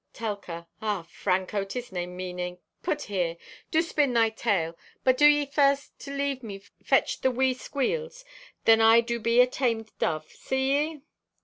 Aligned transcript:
(Telka) 0.15 0.65
"Ah, 0.81 1.03
Franco, 1.07 1.63
'tis 1.63 1.91
nay 1.91 2.07
meaning! 2.07 2.57
Put 2.81 3.03
here. 3.03 3.37
Do 3.69 3.83
spin 3.83 4.13
thy 4.13 4.31
tale, 4.31 4.75
but 5.03 5.15
do 5.15 5.27
ye 5.27 5.45
first 5.45 5.99
to 5.99 6.11
leave 6.11 6.41
me 6.41 6.63
fetch 6.83 7.21
the 7.21 7.29
wee 7.29 7.53
squeals. 7.53 8.25
Then 8.65 8.81
I 8.81 9.01
do 9.01 9.19
be 9.19 9.41
a 9.41 9.45
tamed 9.45 9.91
dove. 9.99 10.27
See 10.31 10.71
ye?" 10.75 11.01